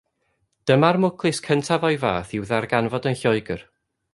Dyma'r 0.69 0.97
mwclis 1.03 1.41
cyntaf 1.49 1.85
o'i 1.91 1.99
fath 2.05 2.35
i'w 2.39 2.49
ddarganfod 2.53 3.07
yn 3.13 3.19
Lloegr. 3.21 3.63